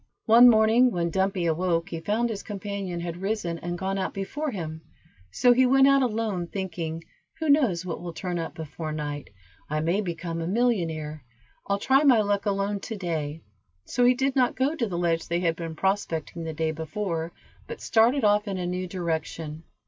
[0.25, 4.49] One morning when Dumpy awoke he found his companion had risen and gone out before
[4.49, 4.81] him,
[5.29, 7.03] so he went out alone, thinking,
[7.37, 9.29] "who knows what will turn up before night,
[9.69, 11.23] I may become a millionaire.
[11.67, 13.43] I'll try my luck alone to day;"
[13.85, 17.31] so he did not go to the ledge they had been prospecting the day before,
[17.67, 19.61] but started off in a new direction.